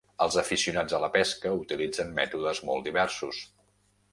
[0.25, 3.45] Els aficionats a la pesca utilitzen mètodes molt diversos.